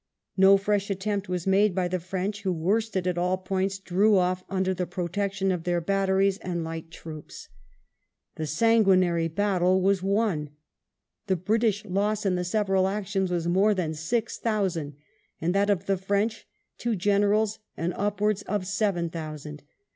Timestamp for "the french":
1.87-2.41, 15.85-16.47